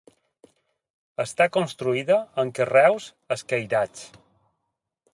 Està 1.25 1.47
construïda 1.59 2.19
amb 2.45 2.57
carreus 2.61 3.13
escairats. 3.39 4.11